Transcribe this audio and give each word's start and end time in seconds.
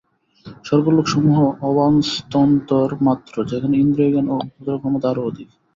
স্বর্গলোকসমূহ 0.65 1.37
অবস্থান্তর 1.69 2.89
মাত্র, 3.01 3.35
যেখানে 3.43 3.75
ইন্দ্রিয়জ্ঞান 3.77 4.25
ও 4.29 4.35
উচ্চতর 4.39 4.79
ক্ষমতা 4.79 5.07
আরও 5.09 5.21
অধিক। 5.29 5.49